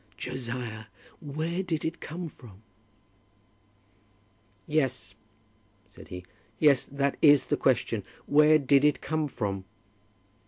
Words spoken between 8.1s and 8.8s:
Where